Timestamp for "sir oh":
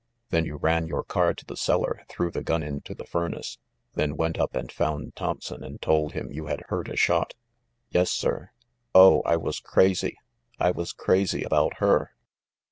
8.09-9.21